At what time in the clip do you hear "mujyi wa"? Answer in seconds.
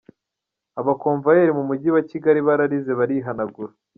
1.69-2.03